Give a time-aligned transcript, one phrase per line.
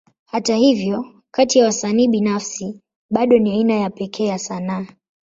[0.25, 4.85] Hata hivyo, kati ya wasanii binafsi, bado ni aina ya pekee ya sanaa.